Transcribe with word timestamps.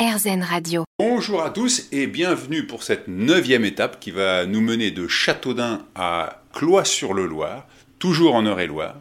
RZN 0.00 0.42
Radio. 0.42 0.84
Bonjour 0.98 1.42
à 1.42 1.50
tous 1.50 1.86
et 1.92 2.06
bienvenue 2.06 2.66
pour 2.66 2.84
cette 2.84 3.06
neuvième 3.06 3.66
étape 3.66 4.00
qui 4.00 4.10
va 4.10 4.46
nous 4.46 4.62
mener 4.62 4.90
de 4.90 5.06
Châteaudun 5.06 5.84
à 5.94 6.40
Cloix-sur-le-Loir, 6.54 7.66
toujours 7.98 8.34
en 8.34 8.46
Eure-et-Loire. 8.46 8.94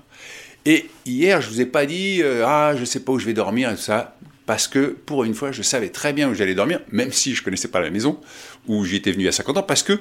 Et 0.65 0.89
hier, 1.05 1.39
je 1.39 1.49
vous 1.49 1.61
ai 1.61 1.65
pas 1.65 1.85
dit 1.85 2.21
euh, 2.21 2.43
ah 2.45 2.73
je 2.75 2.83
sais 2.83 2.99
pas 2.99 3.13
où 3.13 3.19
je 3.19 3.25
vais 3.25 3.33
dormir 3.33 3.71
et 3.71 3.75
tout 3.75 3.81
ça 3.81 4.17
parce 4.45 4.67
que 4.67 4.87
pour 4.87 5.23
une 5.23 5.35
fois, 5.35 5.53
je 5.53 5.61
savais 5.61 5.87
très 5.87 6.11
bien 6.11 6.27
où 6.27 6.33
j'allais 6.33 6.53
dormir, 6.53 6.81
même 6.91 7.13
si 7.13 7.33
je 7.33 7.43
connaissais 7.43 7.69
pas 7.69 7.79
la 7.79 7.91
maison 7.91 8.19
où 8.67 8.83
j'étais 8.83 9.13
venu 9.13 9.25
à 9.29 9.31
50 9.31 9.57
ans, 9.57 9.63
parce 9.63 9.83
que 9.83 9.99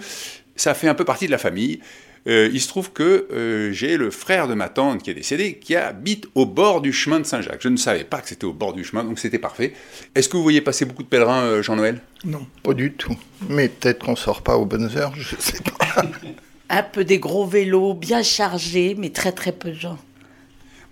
ça 0.56 0.74
fait 0.74 0.88
un 0.88 0.94
peu 0.94 1.04
partie 1.04 1.26
de 1.26 1.30
la 1.30 1.38
famille. 1.38 1.78
Euh, 2.26 2.50
il 2.52 2.60
se 2.60 2.68
trouve 2.68 2.92
que 2.92 3.28
euh, 3.32 3.72
j'ai 3.72 3.96
le 3.96 4.10
frère 4.10 4.48
de 4.48 4.54
ma 4.54 4.68
tante 4.68 5.02
qui 5.02 5.10
est 5.10 5.14
décédé, 5.14 5.54
qui 5.54 5.76
habite 5.76 6.26
au 6.34 6.46
bord 6.46 6.80
du 6.80 6.92
chemin 6.92 7.20
de 7.20 7.24
Saint-Jacques. 7.24 7.62
Je 7.62 7.68
ne 7.68 7.76
savais 7.76 8.04
pas 8.04 8.20
que 8.20 8.28
c'était 8.28 8.44
au 8.44 8.52
bord 8.52 8.72
du 8.72 8.84
chemin, 8.84 9.04
donc 9.04 9.18
c'était 9.18 9.38
parfait. 9.38 9.72
Est-ce 10.14 10.28
que 10.28 10.36
vous 10.36 10.42
voyez 10.42 10.60
passer 10.60 10.84
beaucoup 10.84 11.02
de 11.02 11.08
pèlerins, 11.08 11.42
euh, 11.42 11.62
Jean-Noël? 11.62 12.00
Non, 12.24 12.46
pas 12.62 12.74
du 12.74 12.92
tout. 12.92 13.16
Mais 13.48 13.68
peut-être 13.68 14.04
qu'on 14.04 14.16
sort 14.16 14.42
pas 14.42 14.56
aux 14.56 14.66
bonnes 14.66 14.90
heures, 14.96 15.14
je 15.16 15.36
sais 15.38 15.62
pas. 15.62 16.02
Un 16.70 16.82
peu 16.82 17.04
des 17.04 17.18
gros 17.18 17.46
vélos 17.46 17.94
bien 17.94 18.22
chargés, 18.22 18.94
mais 18.98 19.10
très 19.10 19.32
très 19.32 19.52
peu 19.52 19.70
de 19.70 19.78
gens. 19.78 19.98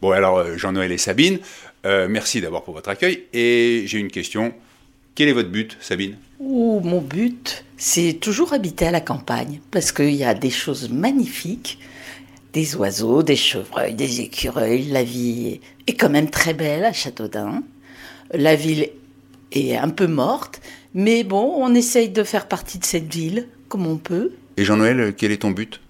Bon, 0.00 0.10
alors 0.10 0.38
euh, 0.38 0.56
Jean-Noël 0.56 0.92
et 0.92 0.98
Sabine, 0.98 1.38
euh, 1.84 2.06
merci 2.08 2.40
d'abord 2.40 2.64
pour 2.64 2.74
votre 2.74 2.88
accueil. 2.88 3.24
Et 3.32 3.84
j'ai 3.86 3.98
une 3.98 4.10
question. 4.10 4.54
Quel 5.14 5.28
est 5.28 5.32
votre 5.32 5.50
but, 5.50 5.76
Sabine? 5.80 6.16
Ouh, 6.38 6.80
mon 6.80 7.00
but, 7.00 7.64
c'est 7.78 8.14
toujours 8.20 8.52
habiter 8.52 8.86
à 8.86 8.90
la 8.90 9.00
campagne, 9.00 9.60
parce 9.70 9.90
qu'il 9.90 10.14
y 10.14 10.24
a 10.24 10.34
des 10.34 10.50
choses 10.50 10.90
magnifiques, 10.90 11.78
des 12.52 12.76
oiseaux, 12.76 13.22
des 13.22 13.36
chevreuils, 13.36 13.94
des 13.94 14.20
écureuils. 14.20 14.84
La 14.84 15.02
vie 15.02 15.60
est 15.86 15.94
quand 15.94 16.10
même 16.10 16.28
très 16.28 16.52
belle 16.52 16.84
à 16.84 16.92
Châteaudun. 16.92 17.62
La 18.32 18.54
ville 18.54 18.90
est 19.52 19.76
un 19.76 19.88
peu 19.88 20.06
morte, 20.06 20.60
mais 20.94 21.24
bon, 21.24 21.54
on 21.56 21.74
essaye 21.74 22.10
de 22.10 22.22
faire 22.22 22.48
partie 22.48 22.78
de 22.78 22.84
cette 22.84 23.12
ville 23.12 23.48
comme 23.68 23.86
on 23.86 23.96
peut. 23.96 24.32
Et 24.58 24.64
Jean-Noël, 24.64 25.14
quel 25.16 25.32
est 25.32 25.38
ton 25.38 25.50
but? 25.50 25.80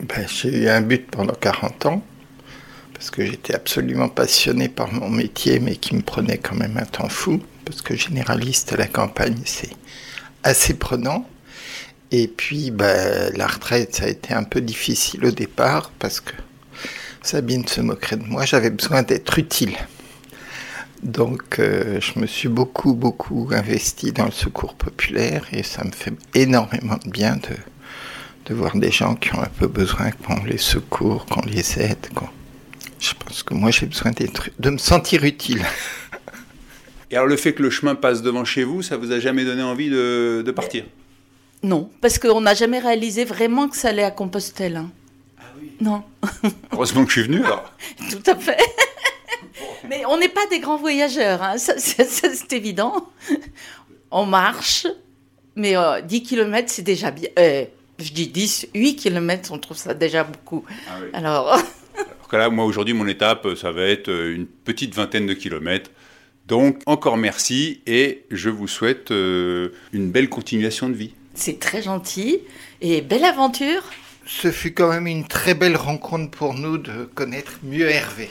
Ben, 0.00 0.26
j'ai 0.28 0.64
eu 0.64 0.68
un 0.68 0.80
but 0.80 1.06
pendant 1.10 1.34
40 1.34 1.86
ans, 1.86 2.02
parce 2.92 3.10
que 3.10 3.24
j'étais 3.24 3.54
absolument 3.54 4.08
passionné 4.08 4.68
par 4.68 4.92
mon 4.92 5.08
métier, 5.08 5.60
mais 5.60 5.76
qui 5.76 5.94
me 5.94 6.02
prenait 6.02 6.38
quand 6.38 6.56
même 6.56 6.76
un 6.76 6.84
temps 6.84 7.08
fou, 7.08 7.40
parce 7.66 7.82
que 7.82 7.94
généraliste 7.94 8.72
à 8.72 8.76
la 8.76 8.86
campagne, 8.86 9.42
c'est 9.44 9.76
assez 10.42 10.74
prenant. 10.74 11.28
Et 12.12 12.28
puis, 12.28 12.70
ben, 12.70 13.32
la 13.36 13.48
retraite, 13.48 13.96
ça 13.96 14.04
a 14.04 14.08
été 14.08 14.32
un 14.32 14.44
peu 14.44 14.60
difficile 14.60 15.26
au 15.26 15.32
départ, 15.32 15.90
parce 15.98 16.20
que 16.20 16.32
Sabine 17.22 17.66
se 17.66 17.80
moquerait 17.80 18.16
de 18.16 18.24
moi, 18.24 18.46
j'avais 18.46 18.70
besoin 18.70 19.02
d'être 19.02 19.38
utile. 19.38 19.76
Donc, 21.02 21.58
euh, 21.58 22.00
je 22.00 22.18
me 22.20 22.26
suis 22.26 22.48
beaucoup, 22.48 22.94
beaucoup 22.94 23.50
investi 23.52 24.12
dans 24.12 24.26
le 24.26 24.30
secours 24.30 24.74
populaire, 24.74 25.44
et 25.52 25.64
ça 25.64 25.82
me 25.84 25.90
fait 25.90 26.14
énormément 26.34 26.98
de 27.04 27.10
bien 27.10 27.36
de, 27.36 27.56
de 28.46 28.54
voir 28.54 28.76
des 28.76 28.92
gens 28.92 29.16
qui 29.16 29.34
ont 29.34 29.42
un 29.42 29.50
peu 29.58 29.66
besoin 29.66 30.12
qu'on 30.12 30.42
les 30.44 30.58
secourt, 30.58 31.26
qu'on 31.26 31.44
les 31.44 31.80
aide. 31.80 32.06
Je 32.98 33.12
pense 33.12 33.42
que 33.42 33.52
moi 33.52 33.70
j'ai 33.70 33.86
besoin 33.86 34.12
de 34.58 34.70
me 34.70 34.78
sentir 34.78 35.24
utile. 35.24 35.64
Et 37.16 37.18
alors 37.18 37.28
le 37.30 37.36
fait 37.38 37.54
que 37.54 37.62
le 37.62 37.70
chemin 37.70 37.94
passe 37.94 38.20
devant 38.20 38.44
chez 38.44 38.62
vous, 38.62 38.82
ça 38.82 38.98
vous 38.98 39.10
a 39.10 39.18
jamais 39.18 39.46
donné 39.46 39.62
envie 39.62 39.88
de, 39.88 40.42
de 40.44 40.50
partir? 40.50 40.84
Non, 41.62 41.88
parce 42.02 42.18
qu'on 42.18 42.42
n'a 42.42 42.52
jamais 42.52 42.78
réalisé 42.78 43.24
vraiment 43.24 43.68
que 43.70 43.76
ça 43.78 43.88
allait 43.88 44.02
à 44.02 44.10
Compostelle. 44.10 44.76
hein. 44.76 44.90
Non, 45.80 46.02
Heureusement 46.72 47.04
que 47.06 47.10
je 47.10 47.20
suis 47.20 47.26
venu 47.26 47.42
alors. 47.42 47.72
tout 48.10 48.30
à 48.30 48.36
fait. 48.36 48.58
Mais 49.88 50.04
on 50.04 50.18
n'est 50.18 50.28
pas 50.28 50.44
des 50.50 50.60
grands 50.60 50.76
voyageurs, 50.76 51.42
hein, 51.42 51.56
ça, 51.56 51.78
ça, 51.78 52.04
ça, 52.04 52.28
c'est 52.34 52.52
évident. 52.52 53.08
On 54.10 54.26
marche, 54.26 54.86
mais 55.54 55.74
euh, 55.74 56.02
10 56.02 56.22
km 56.22 56.68
c'est 56.70 56.82
déjà 56.82 57.10
bien. 57.12 57.30
Euh, 57.38 57.64
je 57.98 58.12
dis 58.12 58.28
10, 58.28 58.68
8 58.74 58.96
km, 58.96 59.52
on 59.52 59.58
trouve 59.58 59.78
ça 59.78 59.94
déjà 59.94 60.22
beaucoup. 60.22 60.66
Ah 60.86 60.98
oui. 61.00 61.08
Alors, 61.14 61.48
Alors 61.54 62.28
que 62.28 62.36
là, 62.36 62.50
moi 62.50 62.66
aujourd'hui, 62.66 62.92
mon 62.92 63.06
étape, 63.06 63.48
ça 63.56 63.72
va 63.72 63.84
être 63.84 64.10
euh, 64.10 64.34
une 64.34 64.46
petite 64.46 64.94
vingtaine 64.94 65.26
de 65.26 65.32
kilomètres. 65.32 65.90
Donc 66.46 66.78
encore 66.86 67.16
merci 67.16 67.80
et 67.86 68.24
je 68.30 68.50
vous 68.50 68.68
souhaite 68.68 69.10
euh, 69.10 69.70
une 69.92 70.10
belle 70.10 70.28
continuation 70.28 70.88
de 70.88 70.94
vie. 70.94 71.12
c'est 71.34 71.58
très 71.58 71.82
gentil 71.82 72.40
et 72.80 73.00
belle 73.00 73.24
aventure. 73.24 73.82
Ce 74.26 74.50
fut 74.50 74.72
quand 74.72 74.88
même 74.88 75.06
une 75.06 75.26
très 75.26 75.54
belle 75.54 75.76
rencontre 75.76 76.30
pour 76.30 76.54
nous 76.54 76.78
de 76.78 77.04
connaître 77.14 77.58
mieux 77.62 77.88
Hervé. 77.88 78.30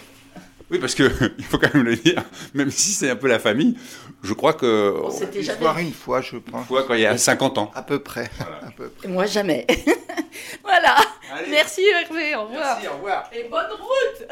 Oui, 0.71 0.79
parce 0.79 0.95
que 0.95 1.03
il 1.37 1.43
faut 1.45 1.57
quand 1.57 1.73
même 1.73 1.83
le 1.83 1.95
dire, 1.95 2.23
même 2.53 2.71
si 2.71 2.91
c'est 2.91 3.09
un 3.09 3.15
peu 3.15 3.27
la 3.27 3.37
famille, 3.39 3.77
je 4.23 4.33
crois 4.33 4.53
que 4.53 4.95
On 5.03 5.11
s'était 5.11 5.39
Une 5.39 5.45
jamais 5.45 5.59
fois, 5.59 5.81
une 5.81 5.93
fois, 5.93 6.21
je 6.21 6.37
pense. 6.37 6.67
fois 6.67 6.83
quand 6.83 6.93
il 6.95 7.01
y 7.01 7.05
a 7.05 7.17
50 7.17 7.57
ans. 7.57 7.71
À 7.75 7.83
peu 7.83 7.99
près. 7.99 8.29
À 8.39 8.71
peu 8.71 8.89
près. 8.89 9.07
Et 9.07 9.11
Moi, 9.11 9.25
jamais. 9.25 9.67
voilà. 10.63 10.95
Allez. 11.33 11.51
Merci 11.51 11.81
Hervé, 11.85 12.35
au 12.35 12.43
revoir. 12.45 12.79
au 12.91 12.95
revoir. 12.95 13.29
Et 13.33 13.43
bonne 13.49 13.71
route. 13.71 14.27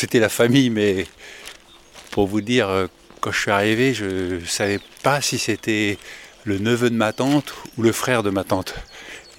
C'était 0.00 0.20
la 0.20 0.28
famille, 0.28 0.70
mais 0.70 1.06
pour 2.12 2.28
vous 2.28 2.40
dire, 2.40 2.68
euh, 2.68 2.86
quand 3.20 3.32
je 3.32 3.40
suis 3.40 3.50
arrivé, 3.50 3.94
je 3.94 4.36
ne 4.36 4.44
savais 4.44 4.78
pas 5.02 5.20
si 5.20 5.38
c'était 5.38 5.98
le 6.44 6.58
neveu 6.58 6.88
de 6.88 6.94
ma 6.94 7.12
tante 7.12 7.52
ou 7.76 7.82
le 7.82 7.90
frère 7.90 8.22
de 8.22 8.30
ma 8.30 8.44
tante. 8.44 8.76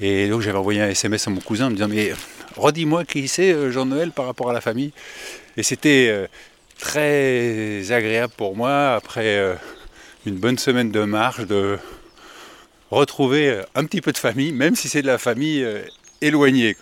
Et 0.01 0.27
donc 0.27 0.41
j'avais 0.41 0.57
envoyé 0.57 0.81
un 0.81 0.89
SMS 0.89 1.25
à 1.27 1.31
mon 1.31 1.39
cousin 1.39 1.67
en 1.67 1.69
me 1.69 1.75
disant 1.75 1.87
Mais 1.87 2.11
redis-moi 2.57 3.05
qui 3.05 3.29
c'est 3.29 3.53
euh, 3.53 3.71
Jean-Noël 3.71 4.11
par 4.11 4.25
rapport 4.25 4.49
à 4.49 4.53
la 4.53 4.59
famille. 4.59 4.91
Et 5.55 5.63
c'était 5.63 6.09
euh, 6.09 6.27
très 6.77 7.89
agréable 7.93 8.33
pour 8.35 8.57
moi, 8.57 8.95
après 8.95 9.57
une 10.25 10.35
bonne 10.35 10.57
semaine 10.57 10.91
de 10.91 11.05
marche, 11.05 11.39
de 11.39 11.79
retrouver 12.91 13.61
un 13.75 13.85
petit 13.85 14.01
peu 14.01 14.11
de 14.11 14.17
famille, 14.17 14.51
même 14.51 14.75
si 14.75 14.89
c'est 14.89 15.03
de 15.03 15.07
la 15.07 15.19
famille 15.19 15.65
éloignée. 16.19 16.75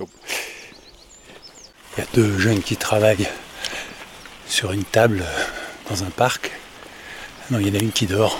Il 1.96 2.00
y 2.00 2.02
a 2.02 2.08
deux 2.16 2.40
jeunes 2.40 2.64
qui 2.64 2.76
travaillent 2.76 3.28
sur 4.48 4.72
une 4.72 4.84
table 4.84 5.22
euh, 5.26 5.44
dans 5.90 6.04
un 6.04 6.10
parc. 6.10 6.52
Non, 7.52 7.60
il 7.60 7.68
y 7.68 7.72
en 7.72 7.80
a 7.80 7.84
une 7.84 7.92
qui 7.92 8.06
dort. 8.08 8.40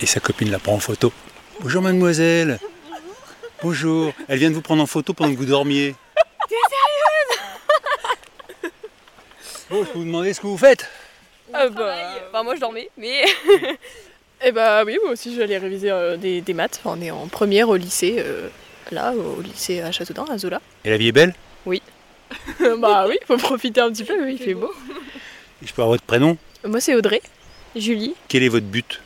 Et 0.00 0.06
sa 0.06 0.20
copine 0.20 0.50
la 0.50 0.58
prend 0.58 0.74
en 0.74 0.78
photo. 0.80 1.12
Bonjour 1.60 1.82
mademoiselle. 1.82 2.58
Bonjour. 3.62 4.12
Elle 4.28 4.38
vient 4.38 4.50
de 4.50 4.54
vous 4.54 4.62
prendre 4.62 4.82
en 4.82 4.86
photo 4.86 5.12
pendant 5.12 5.32
que 5.32 5.38
vous 5.38 5.44
dormiez. 5.44 5.94
T'es 6.48 6.54
sérieuse? 8.60 8.72
Bon, 9.70 9.84
je 9.84 9.90
peux 9.90 9.98
vous 9.98 10.04
demander 10.04 10.32
ce 10.32 10.40
que 10.40 10.46
vous 10.46 10.56
faites 10.56 10.88
Ah 11.52 11.68
bah, 11.68 12.42
moi 12.42 12.54
je 12.54 12.60
dormais, 12.60 12.88
mais. 12.96 13.24
Et 14.44 14.52
bah 14.52 14.84
oui, 14.84 14.96
moi 15.02 15.12
aussi 15.12 15.34
j'allais 15.34 15.58
réviser 15.58 15.90
euh, 15.90 16.16
des, 16.16 16.40
des 16.40 16.54
maths. 16.54 16.80
Enfin, 16.84 16.96
on 16.96 17.02
est 17.02 17.10
en 17.10 17.26
première 17.26 17.68
au 17.68 17.76
lycée, 17.76 18.16
euh, 18.18 18.48
là, 18.92 19.12
au 19.12 19.40
lycée 19.42 19.80
à 19.80 19.90
Châteaudun, 19.90 20.26
à 20.30 20.38
Zola. 20.38 20.60
Et 20.84 20.90
la 20.90 20.96
vie 20.96 21.08
est 21.08 21.12
belle? 21.12 21.34
bah 22.78 23.06
oui, 23.08 23.16
faut 23.26 23.36
profiter 23.36 23.80
un 23.80 23.90
petit 23.90 24.04
peu, 24.04 24.22
oui, 24.22 24.36
il 24.38 24.44
fait 24.44 24.54
beau. 24.54 24.72
Et 25.62 25.66
Je 25.66 25.72
peux 25.72 25.82
avoir 25.82 25.94
votre 25.94 26.04
prénom? 26.04 26.36
Moi 26.64 26.80
c'est 26.80 26.94
Audrey, 26.94 27.22
Julie, 27.76 28.14
Quel 28.28 28.42
est 28.42 28.48
votre 28.48 28.66
but? 28.66 29.00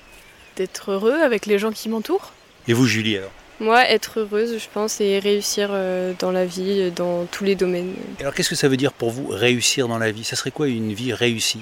D'être 0.57 0.93
heureux 0.93 1.21
avec 1.21 1.47
les 1.47 1.59
gens 1.59 1.73
qui 1.73 1.89
m'entourent. 1.89 2.33
Et 2.69 2.73
vous 2.73 2.87
Julie 2.87 3.17
alors? 3.17 3.31
Moi, 3.61 3.89
être 3.89 4.19
heureuse, 4.21 4.59
je 4.59 4.67
pense, 4.73 5.01
et 5.01 5.21
réussir 5.21 5.69
euh, 5.71 6.15
dans 6.19 6.33
la 6.33 6.45
vie, 6.45 6.91
dans 6.91 7.27
tous 7.27 7.45
les 7.45 7.55
domaines. 7.55 7.95
Alors 8.19 8.35
qu'est-ce 8.35 8.49
que 8.51 8.57
ça 8.57 8.67
veut 8.67 8.77
dire 8.77 8.93
pour 8.93 9.11
vous 9.11 9.29
réussir 9.29 9.87
dans 9.87 9.99
la 9.99 10.11
vie? 10.11 10.25
Ça 10.25 10.35
serait 10.35 10.51
quoi 10.51 10.67
une 10.67 10.93
vie 10.93 11.13
réussie? 11.13 11.61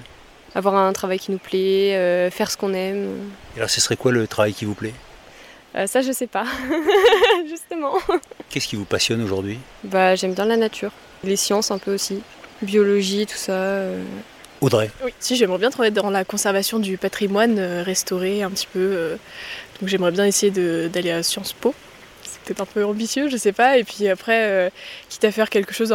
Avoir 0.55 0.77
un 0.77 0.93
travail 0.95 1.19
qui 1.19 1.31
nous 1.31 1.39
plaît, 1.39 1.95
euh, 1.97 2.31
faire 2.31 2.51
ce 2.51 2.57
qu'on 2.57 2.73
aime. 2.73 3.09
Et 3.55 3.59
Alors 3.59 3.69
ce 3.69 3.81
serait 3.83 3.97
quoi 3.97 4.13
le 4.13 4.27
travail 4.27 4.55
qui 4.55 4.65
vous 4.65 4.75
plaît? 4.75 4.95
Euh, 5.77 5.87
ça, 5.87 6.01
je 6.01 6.11
sais 6.11 6.27
pas, 6.27 6.47
justement. 7.49 7.95
Qu'est-ce 8.49 8.67
qui 8.67 8.77
vous 8.77 8.85
passionne 8.87 9.23
aujourd'hui? 9.23 9.59
Bah, 9.85 10.15
j'aime 10.17 10.33
bien 10.35 10.47
la 10.47 10.57
nature, 10.57 10.93
les 11.25 11.37
sciences 11.37 11.71
un 11.71 11.79
peu 11.79 11.95
aussi, 11.95 12.21
biologie, 12.63 13.27
tout 13.27 13.37
ça. 13.37 13.53
euh. 13.53 14.03
Audrey 14.61 14.91
Oui, 15.05 15.13
si 15.21 15.37
j'aimerais 15.37 15.59
bien 15.59 15.71
travailler 15.71 15.91
dans 15.95 16.11
la 16.11 16.25
conservation 16.25 16.79
du 16.79 16.99
patrimoine, 16.99 17.59
euh, 17.59 17.83
restaurer 17.83 18.43
un 18.43 18.51
petit 18.51 18.67
peu. 18.71 18.79
euh, 18.79 19.17
donc 19.81 19.89
j'aimerais 19.89 20.11
bien 20.11 20.27
essayer 20.27 20.53
de- 20.53 20.91
d'aller 20.93 21.11
à 21.11 21.23
Sciences 21.23 21.55
Po. 21.55 21.75
C'est 22.45 22.55
peut-être 22.55 22.61
un 22.63 22.73
peu 22.73 22.85
ambitieux, 22.85 23.29
je 23.29 23.37
sais 23.37 23.53
pas. 23.53 23.77
Et 23.79 23.85
puis 23.85 24.09
après, 24.09 24.45
euh, 24.49 24.71
quitte 25.09 25.25
à 25.25 25.31
faire 25.33 25.51
quelque 25.51 25.73
chose 25.75 25.91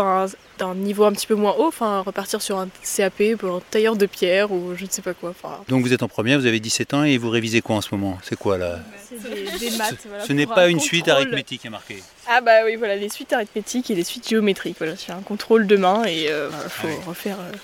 d'un 0.60 0.76
niveau 0.76 1.04
un 1.06 1.12
petit 1.12 1.28
peu 1.28 1.36
moins 1.36 1.54
haut, 1.58 1.68
enfin 1.68 2.02
repartir 2.02 2.42
sur 2.42 2.58
un 2.60 2.68
CAP 2.96 3.36
pour 3.38 3.56
un 3.58 3.62
tailleur 3.72 3.96
de 3.96 4.06
pierre 4.06 4.52
ou 4.52 4.74
je 4.76 4.86
ne 4.86 4.90
sais 4.90 5.02
pas 5.02 5.14
quoi. 5.14 5.34
Donc 5.68 5.84
vous 5.84 5.92
êtes 5.94 6.04
en 6.04 6.08
première, 6.08 6.40
vous 6.40 6.46
avez 6.46 6.60
17 6.60 6.94
ans 6.94 7.04
et 7.04 7.18
vous 7.18 7.30
révisez 7.30 7.62
quoi 7.62 7.76
en 7.78 7.82
ce 7.82 7.90
moment? 7.94 8.18
C'est 8.24 8.38
quoi 8.38 8.58
là? 8.58 8.80
C'est 9.10 9.22
des, 9.22 9.70
des 9.70 9.78
maths. 9.78 9.96
voilà, 10.08 10.24
Ce 10.24 10.34
n'est 10.34 10.46
pas 10.48 10.66
un 10.66 10.70
une 10.70 10.80
suite 10.80 11.08
arithmétique 11.08 11.66
à 11.66 11.70
marquer. 11.70 12.02
Ah 12.28 12.42
bah 12.42 12.64
oui, 12.66 12.76
voilà, 12.76 12.96
les 12.96 13.10
suites 13.10 13.34
arithmétiques 13.34 13.90
et 13.92 13.96
les 13.96 14.04
suites 14.04 14.28
géométriques. 14.30 14.76
Voilà, 14.78 14.94
j'ai 14.96 15.12
un 15.14 15.22
contrôle 15.22 15.68
demain 15.68 16.04
et 16.08 16.26
il 16.26 16.30
faut 16.70 16.88
Ah 16.88 16.92
oui. 16.92 17.04
refaire 17.08 17.38
euh, 17.40 17.56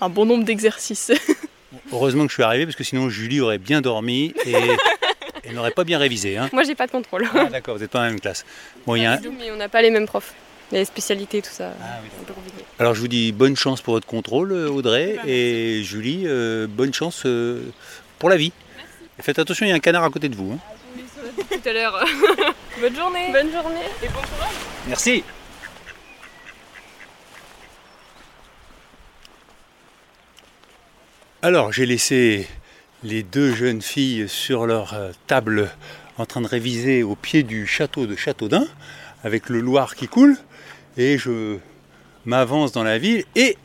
un 0.00 0.08
bon 0.08 0.24
nombre 0.26 0.44
d'exercices. 0.44 1.12
Heureusement 1.92 2.24
que 2.24 2.30
je 2.30 2.34
suis 2.34 2.42
arrivé 2.42 2.64
parce 2.66 2.74
que 2.76 2.82
sinon 2.84 3.08
Julie 3.10 3.40
aurait 3.40 3.58
bien 3.58 3.80
dormi 3.80 4.34
et 4.44 4.54
elle 5.50 5.56
n'aurait 5.56 5.70
pas 5.72 5.84
bien 5.84 5.98
révisé. 5.98 6.38
Hein. 6.38 6.48
Moi, 6.52 6.62
j'ai 6.64 6.74
pas 6.74 6.86
de 6.86 6.92
contrôle. 6.92 7.28
Ah, 7.34 7.44
D'accord, 7.44 7.74
vous 7.74 7.80
n'êtes 7.82 7.90
pas 7.90 7.98
dans 7.98 8.04
la 8.04 8.10
même 8.10 8.20
classe. 8.20 8.44
Bon, 8.86 8.94
il 8.96 9.02
y 9.02 9.06
a 9.06 9.12
un- 9.12 9.20
Mais 9.38 9.50
on 9.50 9.56
n'a 9.56 9.68
pas 9.68 9.82
les 9.82 9.90
mêmes 9.90 10.06
profs. 10.06 10.32
les 10.72 10.84
spécialités, 10.84 11.42
tout 11.42 11.50
ça. 11.50 11.72
Ah 11.82 11.98
oui. 12.02 12.08
Alors 12.78 12.94
je 12.94 13.00
vous 13.00 13.08
dis 13.08 13.32
bonne 13.32 13.56
chance 13.56 13.80
pour 13.82 13.94
votre 13.94 14.06
contrôle, 14.06 14.52
euh, 14.52 14.68
Audrey, 14.70 15.16
et 15.26 15.82
Julie, 15.82 16.22
euh, 16.26 16.66
bonne 16.68 16.94
chance 16.94 17.22
euh, 17.26 17.62
pour 18.18 18.28
la 18.30 18.36
vie. 18.36 18.52
Et 19.18 19.22
faites 19.22 19.38
attention, 19.40 19.66
il 19.66 19.70
y 19.70 19.72
a 19.72 19.74
un 19.74 19.80
canard 19.80 20.04
à 20.04 20.10
côté 20.10 20.28
de 20.28 20.36
vous. 20.36 20.52
hein. 20.52 20.58
Tout 21.50 21.68
à 21.68 21.72
l'heure. 21.72 22.04
Bonne 22.80 22.96
journée. 22.96 23.30
Bonne 23.32 23.50
journée. 23.52 23.80
Et 24.02 24.06
bon 24.06 24.14
courage. 24.20 24.54
Merci. 24.86 25.22
Alors 31.42 31.72
j'ai 31.72 31.86
laissé 31.86 32.46
les 33.02 33.22
deux 33.22 33.54
jeunes 33.54 33.82
filles 33.82 34.28
sur 34.28 34.66
leur 34.66 34.94
euh, 34.94 35.10
table 35.26 35.70
en 36.18 36.26
train 36.26 36.40
de 36.40 36.46
réviser 36.46 37.02
au 37.02 37.16
pied 37.16 37.42
du 37.42 37.66
château 37.66 38.06
de 38.06 38.14
Châteaudun 38.14 38.66
avec 39.24 39.48
le 39.48 39.60
Loir 39.60 39.94
qui 39.94 40.08
coule 40.08 40.36
et 40.96 41.16
je 41.18 41.56
m'avance 42.26 42.72
dans 42.72 42.84
la 42.84 42.98
ville 42.98 43.24
et 43.34 43.56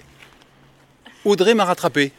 Audrey 1.26 1.54
m'a 1.54 1.66
rattrapé. 1.66 2.12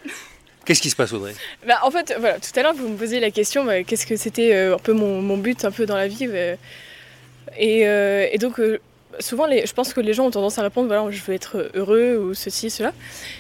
Qu'est-ce 0.65 0.83
qui 0.83 0.91
se 0.91 0.97
passe 0.97 1.13
Audrey? 1.13 1.33
Bah, 1.67 1.79
en 1.85 1.93
fait, 1.93 2.15
voilà, 2.19 2.41
tout 2.41 2.51
à 2.59 2.63
l'heure, 2.63 2.75
vous 2.75 2.89
me 2.89 2.97
posiez 2.97 3.21
la 3.21 3.31
question, 3.31 3.65
bah, 3.65 3.85
qu'est-ce 3.85 4.05
que 4.05 4.17
c'était 4.17 4.53
euh, 4.53 4.75
un 4.75 4.79
peu 4.79 4.93
mon, 4.93 5.37
but 5.37 5.65
un 5.65 5.71
peu 5.71 5.87
dans 5.87 5.95
la 5.95 6.09
vie. 6.09 6.27
euh, 6.29 6.57
et, 7.57 8.39
donc, 8.39 8.61
souvent, 9.21 9.47
les, 9.47 9.67
je 9.67 9.73
pense 9.73 9.93
que 9.93 10.01
les 10.01 10.13
gens 10.13 10.27
ont 10.27 10.31
tendance 10.31 10.59
à 10.59 10.63
répondre, 10.63 10.89
voilà, 10.89 11.11
je 11.11 11.23
veux 11.23 11.35
être 11.35 11.71
heureux 11.75 12.17
ou 12.17 12.35
ceci, 12.35 12.71
cela. 12.71 12.93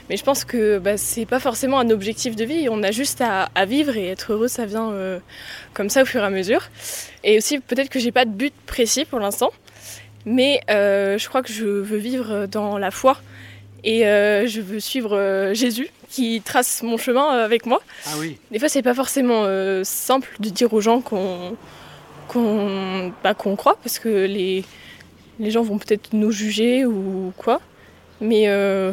Mais 0.08 0.16
je 0.16 0.24
pense 0.24 0.44
que 0.44 0.78
bah, 0.78 0.96
c'est 0.96 1.26
pas 1.26 1.40
forcément 1.40 1.78
un 1.78 1.90
objectif 1.90 2.36
de 2.36 2.44
vie. 2.44 2.68
On 2.70 2.82
a 2.82 2.90
juste 2.90 3.20
à, 3.20 3.48
à 3.54 3.64
vivre 3.64 3.96
et 3.96 4.08
être 4.08 4.32
heureux, 4.32 4.48
ça 4.48 4.66
vient 4.66 4.90
euh, 4.90 5.18
comme 5.74 5.90
ça 5.90 6.02
au 6.02 6.04
fur 6.04 6.22
et 6.22 6.24
à 6.24 6.30
mesure. 6.30 6.68
Et 7.24 7.38
aussi, 7.38 7.58
peut-être 7.58 7.88
que 7.88 7.98
j'ai 7.98 8.12
pas 8.12 8.24
de 8.24 8.30
but 8.30 8.54
précis 8.66 9.04
pour 9.04 9.20
l'instant. 9.20 9.52
Mais 10.24 10.60
euh, 10.70 11.18
je 11.18 11.28
crois 11.28 11.42
que 11.42 11.52
je 11.52 11.64
veux 11.64 11.98
vivre 11.98 12.46
dans 12.46 12.78
la 12.78 12.90
foi. 12.90 13.18
Et 13.84 14.06
euh, 14.06 14.46
je 14.46 14.60
veux 14.60 14.80
suivre 14.80 15.52
Jésus 15.52 15.88
qui 16.08 16.40
trace 16.40 16.82
mon 16.82 16.96
chemin 16.96 17.28
avec 17.28 17.66
moi. 17.66 17.80
Ah 18.06 18.10
oui. 18.18 18.38
Des 18.50 18.58
fois, 18.58 18.68
c'est 18.68 18.82
pas 18.82 18.94
forcément 18.94 19.44
simple 19.84 20.34
de 20.40 20.48
dire 20.48 20.72
aux 20.72 20.80
gens 20.80 21.00
qu'on 21.00 21.56
qu'on 22.28 23.12
bah, 23.22 23.34
qu'on 23.34 23.56
croit 23.56 23.78
parce 23.82 23.98
que 23.98 24.26
les, 24.26 24.64
les 25.38 25.50
gens 25.50 25.62
vont 25.62 25.78
peut-être 25.78 26.12
nous 26.12 26.30
juger 26.32 26.84
ou 26.86 27.32
quoi. 27.36 27.60
Mais 28.20 28.44
euh, 28.48 28.92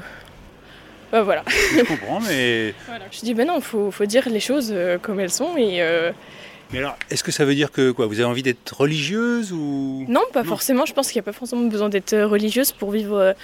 bah, 1.11 1.21
voilà. 1.23 1.43
Je 1.47 1.83
comprends, 1.83 2.19
mais, 2.21 2.73
Je 3.11 3.19
dis, 3.21 3.33
bah 3.33 3.45
non, 3.45 3.61
faut, 3.61 3.91
faut 3.91 4.05
dire 4.05 4.27
les 4.29 4.39
choses 4.39 4.71
euh, 4.73 4.97
comme 4.97 5.19
elles 5.19 5.31
sont. 5.31 5.55
Et 5.57 5.81
euh, 5.81 6.11
mais 6.71 6.79
alors, 6.79 6.97
est-ce 7.11 7.23
que 7.23 7.31
ça 7.31 7.45
veut 7.45 7.53
dire 7.53 7.71
que 7.71 7.91
quoi 7.91 8.07
Vous 8.07 8.15
avez 8.19 8.27
envie 8.27 8.41
d'être 8.41 8.75
religieuse 8.75 9.51
ou? 9.53 10.05
Non, 10.07 10.21
pas 10.33 10.41
Non. 10.41 10.49
forcément. 10.49 10.85
Je 10.87 10.93
pense 10.93 11.11
qu'il 11.11 11.17
n'y 11.19 11.23
a 11.23 11.31
pas 11.31 11.37
forcément 11.37 11.67
besoin 11.67 11.87
d'être 11.89 12.13
euh, 12.13 12.25
religieuse 12.27 12.71
pour 12.71 12.89
vivre. 12.91 13.35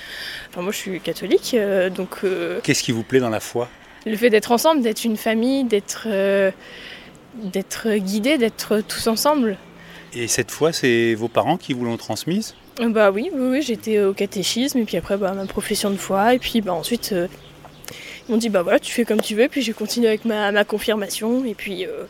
Enfin, 0.50 0.62
moi, 0.62 0.72
je 0.72 0.78
suis 0.78 1.00
catholique, 1.00 1.56
donc 1.96 2.10
euh, 2.24 2.60
Qu'est-ce 2.64 2.82
qui 2.82 2.92
vous 2.92 3.04
plaît 3.04 3.20
dans 3.20 3.30
la 3.30 3.40
foi? 3.40 3.70
le 4.06 4.16
fait 4.16 4.30
d'être 4.30 4.52
ensemble, 4.54 4.82
d'être 4.82 5.04
une 5.04 5.18
famille, 5.18 5.66
d'être 5.66 6.08
euh, 6.08 6.52
d'être 7.36 7.94
guidé, 7.98 8.38
d'être 8.38 8.82
tous 8.88 9.08
ensemble. 9.08 9.58
Et 10.14 10.28
cette 10.28 10.50
foi, 10.52 10.72
c'est 10.74 11.14
vos 11.14 11.28
parents 11.28 11.58
qui 11.58 11.74
vous 11.74 11.86
l'ont 11.86 11.98
transmise? 11.98 12.56
Bah 12.80 13.12
oui, 13.12 13.30
oui, 13.34 13.48
oui, 13.52 13.62
j'étais 13.62 14.00
au 14.00 14.14
catéchisme 14.14 14.78
et 14.80 14.86
puis 14.86 14.96
après 14.96 15.18
bah, 15.18 15.34
ma 15.34 15.46
profession 15.46 15.90
de 15.90 15.98
foi 15.98 16.34
et 16.34 16.40
puis 16.40 16.62
bah, 16.62 16.74
ensuite 16.74 17.12
euh, 17.12 17.28
ils 18.28 18.32
m'ont 18.32 18.38
dit 18.38 18.48
bah 18.48 18.62
voilà 18.62 18.80
tu 18.80 18.94
fais 18.94 19.04
comme 19.04 19.20
tu 19.20 19.36
veux 19.36 19.50
puis 19.50 19.62
j'ai 19.62 19.74
continué 19.74 20.08
avec 20.08 20.24
ma, 20.24 20.52
ma 20.54 20.64
confirmation 20.64 21.44
et 21.44 21.56
puis 21.56 21.86
euh, 21.86 22.06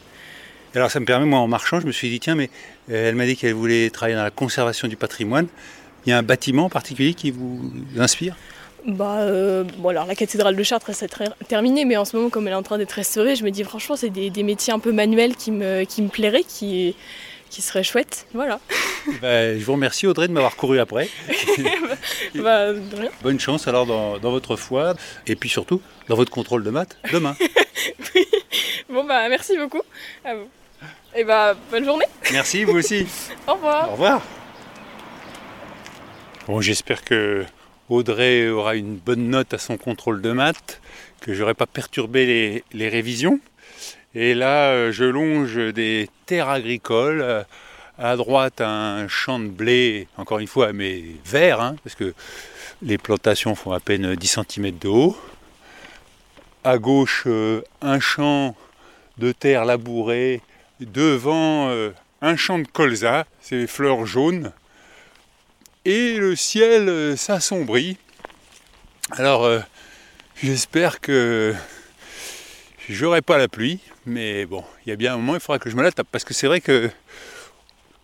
Alors 0.75 0.92
ça 0.92 1.00
me 1.00 1.06
permet, 1.06 1.25
moi 1.25 1.39
en 1.39 1.48
marchant, 1.48 1.80
je 1.80 1.88
me 1.88 1.92
suis 1.92 2.10
dit, 2.10 2.19
tiens, 2.19 2.36
mais 2.36 2.51
euh, 2.92 3.10
elle 3.10 3.16
m'a 3.16 3.25
dit 3.25 3.36
qu'elle 3.36 3.56
voulait 3.56 3.89
travailler 3.89 4.16
dans 4.16 4.24
la 4.24 4.30
conservation 4.30 4.88
du 4.88 4.95
patrimoine. 4.95 5.48
Il 6.06 6.12
y 6.12 6.13
a 6.13 6.18
un 6.19 6.24
bâtiment 6.24 6.66
en 6.66 6.69
particulier 6.69 7.15
qui 7.15 7.31
vous 7.31 7.72
inspire? 7.98 8.36
Bah 8.88 9.22
euh, 9.22 9.65
bon 9.80 9.89
alors 9.89 10.06
la 10.06 10.15
cathédrale 10.15 10.56
de 10.56 10.63
Chartres 10.63 10.92
c'est 10.94 11.10
très 11.10 11.25
terminé 11.50 11.83
mais 11.83 11.98
en 11.98 12.06
ce 12.06 12.15
moment 12.15 12.30
comme 12.30 12.48
elle 12.48 12.54
est 12.54 12.56
en 12.56 12.63
train 12.63 12.77
d'être 12.77 12.94
restaurée 12.94 13.36
je 13.36 13.44
me 13.44 13.50
dis 13.50 13.65
franchement 13.65 13.98
c'est 13.98 14.10
des, 14.10 14.30
des 14.30 14.42
métiers 14.42 14.72
un 14.72 14.80
peu 14.80 14.94
manuels 14.94 15.36
qui 15.36 15.51
me, 15.51 15.83
qui 15.83 16.01
me 16.01 16.07
plairaient 16.07 16.45
qui, 16.48 16.95
qui 17.50 17.62
seraient 17.62 17.84
chouettes 17.84 18.28
voilà 18.34 18.60
Ben, 19.22 19.60
Je 19.60 19.66
vous 19.66 19.74
remercie 19.74 20.06
Audrey 20.07 20.28
de 20.28 20.34
m'avoir 20.34 20.56
couru 20.56 20.80
après. 20.80 21.10
bah 22.36 22.74
de 22.74 22.96
rien 22.96 23.10
Bonne 23.24 23.40
chance 23.40 23.68
alors 23.68 23.86
dans, 23.86 24.18
dans 24.19 24.31
votre 24.31 24.56
foi 24.56 24.94
et 25.28 25.36
puis 25.36 25.50
surtout 25.50 25.81
dans 26.07 26.16
votre 26.16 26.31
contrôle 26.31 26.63
de 26.63 26.69
maths 26.69 26.98
demain. 27.12 27.36
bon 28.90 29.04
bah 29.04 29.28
merci 29.30 29.57
beaucoup 29.57 29.81
à 30.25 30.36
vous 30.36 30.48
et 31.16 31.24
bah 31.24 31.56
bonne 31.72 31.86
journée 31.86 32.06
Merci, 32.31 32.63
vous 32.63 32.78
aussi. 32.78 33.07
au 33.48 33.54
revoir 33.54 33.90
Au 33.90 33.92
revoir. 33.94 34.22
Bon, 36.48 36.62
j'espère 36.62 37.04
que 37.04 37.46
Audrey 37.90 38.48
aura 38.50 38.75
une 38.75 38.96
bonne 38.96 39.30
note 39.30 39.54
à 39.54 39.57
son 39.57 39.78
contrôle 39.78 40.22
de 40.22 40.31
maths, 40.31 40.80
que 41.22 41.34
j'aurai 41.34 41.54
pas 41.56 41.66
perturbé 41.68 42.25
les, 42.25 42.63
les 42.74 42.90
révisions. 42.90 43.40
Et 44.16 44.34
là, 44.34 44.72
euh, 44.72 44.92
je 44.92 45.04
longe 45.04 45.56
des 45.74 46.10
terres 46.26 46.50
agricoles. 46.50 47.22
euh, 47.22 47.44
À 48.00 48.16
droite, 48.16 48.62
un 48.62 49.08
champ 49.10 49.40
de 49.40 49.50
blé, 49.50 50.08
encore 50.18 50.40
une 50.40 50.48
fois, 50.48 50.72
mais 50.72 51.04
vert, 51.26 51.60
hein, 51.60 51.76
parce 51.84 51.96
que 51.96 52.14
les 52.82 52.98
plantations 52.98 53.56
font 53.56 53.74
à 53.74 53.82
peine 53.82 54.16
10 54.16 54.40
cm 54.48 54.78
de 54.80 54.88
haut. 54.88 55.18
À 56.64 56.78
gauche, 56.78 57.24
euh, 57.28 57.62
un 57.82 58.00
champ 58.00 58.56
de 59.18 59.32
terre 59.32 59.66
labourée. 59.66 60.42
Devant, 60.80 61.70
un 62.22 62.36
champ 62.38 62.58
de 62.58 62.66
colza, 62.66 63.26
c'est 63.42 63.68
fleurs 63.68 64.06
jaunes. 64.06 64.54
Et 65.84 66.16
le 66.16 66.38
ciel 66.38 67.18
s'assombrit. 67.18 67.98
Alors, 69.12 69.46
j'espère 70.42 71.02
que 71.02 71.54
j'aurai 72.94 73.21
pas 73.21 73.38
la 73.38 73.47
pluie, 73.47 73.80
mais 74.06 74.45
bon, 74.45 74.63
il 74.86 74.89
y 74.89 74.91
a 74.91 74.95
bien 74.95 75.13
un 75.13 75.18
moment, 75.18 75.36
il 75.36 75.39
faudra 75.39 75.59
que 75.59 75.69
je 75.69 75.75
me 75.75 75.83
la 75.83 75.91
tape, 75.91 76.07
parce 76.12 76.24
que 76.24 76.33
c'est 76.33 76.47
vrai 76.47 76.62
que 76.62 76.89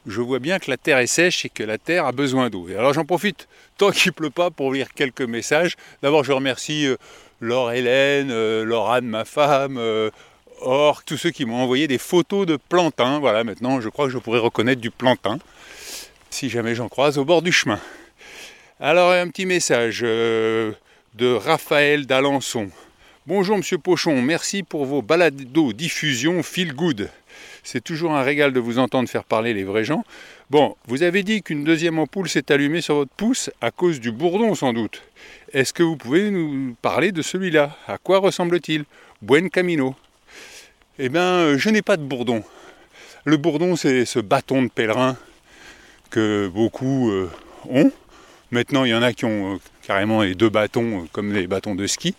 je 0.06 0.22
vois 0.22 0.40
bien 0.40 0.60
que 0.60 0.70
la 0.70 0.78
terre 0.78 1.00
est 1.00 1.08
sèche 1.08 1.46
et 1.46 1.50
que 1.50 1.64
la 1.64 1.78
terre 1.78 2.06
a 2.06 2.12
besoin 2.12 2.50
d'eau. 2.50 2.68
Alors 2.70 2.94
j'en 2.94 3.06
profite, 3.06 3.48
tant 3.78 3.92
qu'il 3.92 4.14
pleut 4.14 4.30
pas, 4.30 4.52
pour 4.52 4.72
lire 4.72 4.94
quelques 4.94 5.22
messages. 5.22 5.76
D'abord, 6.02 6.24
je 6.24 6.32
remercie 6.32 6.86
euh, 6.86 6.98
Laure 7.42 7.72
Hélène, 7.72 8.30
euh, 8.32 8.64
Laure 8.64 8.92
Anne, 8.92 9.08
ma 9.08 9.26
femme, 9.26 9.78
euh, 9.78 10.10
Or, 10.62 11.04
tous 11.04 11.18
ceux 11.18 11.32
qui 11.32 11.46
m'ont 11.46 11.62
envoyé 11.62 11.88
des 11.88 11.98
photos 11.98 12.46
de 12.46 12.58
plantain. 12.58 13.20
Voilà, 13.20 13.44
maintenant, 13.44 13.82
je 13.82 13.90
crois 13.90 14.06
que 14.06 14.12
je 14.12 14.18
pourrais 14.18 14.40
reconnaître 14.40 14.82
du 14.82 14.90
plantain, 14.90 15.38
si 16.30 16.50
jamais 16.50 16.76
j'en 16.76 16.88
croise 16.88 17.18
au 17.18 17.26
bord 17.26 17.42
du 17.42 17.52
chemin. 17.52 17.80
Alors, 18.80 19.12
un 19.12 19.28
petit 19.30 19.46
message 19.46 20.02
euh, 20.04 20.72
de 21.16 21.34
Raphaël 21.34 22.06
d'Alençon. 22.06 22.70
Bonjour 23.28 23.58
Monsieur 23.58 23.80
Pochon, 23.80 24.22
merci 24.22 24.62
pour 24.62 24.86
vos 24.86 25.02
balados 25.02 25.74
diffusion 25.74 26.44
feel 26.44 26.76
good. 26.76 27.10
C'est 27.64 27.84
toujours 27.84 28.14
un 28.14 28.22
régal 28.22 28.54
de 28.54 28.60
vous 28.60 28.78
entendre 28.78 29.10
faire 29.10 29.24
parler 29.24 29.56
les 29.56 29.64
vrais 29.64 29.84
gens. 29.84 30.06
Bon, 30.52 30.76
vous 30.86 31.02
avez 31.02 31.24
dit 31.24 31.42
qu'une 31.42 31.64
deuxième 31.64 31.98
ampoule 31.98 32.30
s'est 32.30 32.52
allumée 32.52 32.82
sur 32.82 32.94
votre 32.94 33.16
pouce 33.18 33.50
à 33.62 33.72
cause 33.72 34.00
du 34.00 34.12
bourdon 34.12 34.54
sans 34.54 34.74
doute. 34.74 35.02
Est-ce 35.54 35.74
que 35.74 35.82
vous 35.82 35.98
pouvez 35.98 36.30
nous 36.30 36.76
parler 36.84 37.12
de 37.12 37.24
celui-là? 37.24 37.76
À 37.88 37.98
quoi 37.98 38.20
ressemble-t-il? 38.20 38.86
Buen 39.24 39.50
Camino. 39.50 39.96
Eh 41.00 41.10
bien, 41.10 41.24
euh, 41.24 41.58
je 41.58 41.72
n'ai 41.72 41.82
pas 41.82 41.98
de 41.98 42.04
bourdon. 42.04 42.44
Le 43.24 43.38
bourdon, 43.38 43.76
c'est 43.76 44.06
ce 44.06 44.20
bâton 44.20 44.62
de 44.62 44.70
pèlerin 44.70 45.18
que 46.12 46.48
beaucoup 46.54 47.10
euh, 47.10 47.32
ont. 47.72 47.92
Maintenant, 48.52 48.86
il 48.86 48.92
y 48.92 48.94
en 48.94 49.02
a 49.02 49.14
qui 49.14 49.26
ont 49.26 49.56
euh, 49.56 49.58
carrément 49.82 50.22
les 50.22 50.36
deux 50.36 50.50
bâtons, 50.50 51.08
comme 51.12 51.34
les 51.34 51.48
bâtons 51.48 51.74
de 51.74 51.88
ski. 51.88 52.14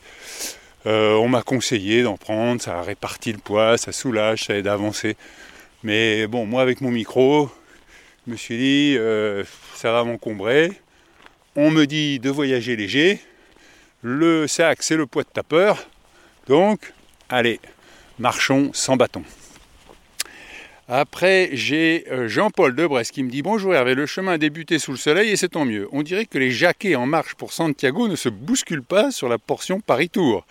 Euh, 0.87 1.14
on 1.14 1.28
m'a 1.28 1.43
conseillé 1.43 2.02
d'en 2.05 2.16
prendre, 2.16 2.62
ça 2.62 2.81
répartit 2.83 3.33
le 3.33 3.38
poids, 3.38 3.76
ça 3.76 3.90
soulage, 3.90 4.45
ça 4.45 4.57
aide 4.57 4.69
à 4.69 4.75
avancer. 4.75 5.16
Mais 5.83 6.26
bon, 6.28 6.47
moi 6.47 6.62
avec 6.62 6.81
mon 6.81 6.93
micro, 6.93 7.50
je 8.26 8.33
me 8.33 8.37
suis 8.37 8.57
dit, 8.57 8.97
euh, 8.97 9.43
ça 9.75 9.90
va 9.90 10.05
m'encombrer. 10.05 10.71
On 11.57 11.71
me 11.71 11.87
dit 11.87 12.21
de 12.21 12.31
voyager 12.31 12.76
léger. 12.76 13.21
Le 14.02 14.47
sac, 14.47 14.83
c'est 14.83 14.97
le 14.97 15.07
poids 15.07 15.25
de 15.25 15.28
tapeur. 15.28 15.88
Donc, 16.47 16.93
allez, 17.28 17.59
marchons 18.19 18.71
sans 18.73 18.97
bâton. 18.97 19.25
Après, 20.88 21.50
j'ai 21.52 22.05
euh, 22.12 22.28
Jean-Paul 22.28 22.76
de 22.76 22.87
Brest 22.87 23.11
qui 23.11 23.25
me 23.25 23.31
dit 23.31 23.43
Bonjour 23.43 23.75
Hervé, 23.75 23.95
le 23.97 24.07
chemin 24.07 24.35
a 24.35 24.38
débuté 24.38 24.78
sous 24.78 24.93
le 24.93 24.97
soleil 24.97 25.31
et 25.31 25.37
c'est 25.37 25.49
tant 25.49 25.64
mieux. 25.64 25.88
On 25.90 26.05
dirait 26.05 26.26
que 26.26 26.38
les 26.38 26.52
jaquets 26.52 26.95
en 26.95 27.07
marche 27.07 27.35
pour 27.35 27.52
Santiago 27.52 28.07
ne 28.07 28.14
se 28.14 28.28
bousculent 28.28 28.85
pas 28.85 29.11
sur 29.11 29.28
la 29.28 29.37
portion 29.37 29.81
Paris-Tour. 29.81 30.47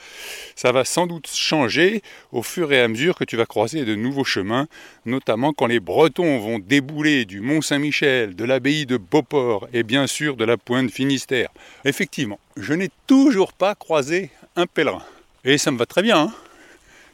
Ça 0.58 0.74
va 0.74 0.84
sans 0.84 1.08
doute 1.08 1.30
changer 1.34 2.02
au 2.34 2.44
fur 2.44 2.74
et 2.74 2.82
à 2.82 2.90
mesure 2.90 3.16
que 3.16 3.24
tu 3.24 3.38
vas 3.38 3.46
croiser 3.46 3.86
de 3.86 3.96
nouveaux 3.96 4.26
chemins, 4.26 4.68
notamment 5.06 5.54
quand 5.54 5.68
les 5.68 5.80
Bretons 5.80 6.38
vont 6.40 6.60
débouler 6.60 7.24
du 7.24 7.40
Mont-Saint-Michel, 7.40 8.36
de 8.36 8.44
l'abbaye 8.44 8.86
de 8.86 8.98
Beauport 8.98 9.70
et 9.72 9.84
bien 9.84 10.06
sûr 10.06 10.36
de 10.36 10.44
la 10.44 10.58
pointe 10.58 10.92
Finistère. 10.92 11.48
Effectivement, 11.86 12.42
je 12.58 12.74
n'ai 12.74 12.90
toujours 13.08 13.54
pas 13.54 13.74
croisé 13.74 14.32
un 14.58 14.66
pèlerin. 14.66 15.04
Et 15.46 15.58
ça 15.58 15.72
me 15.72 15.78
va 15.78 15.86
très 15.86 16.02
bien. 16.02 16.24
hein. 16.24 16.34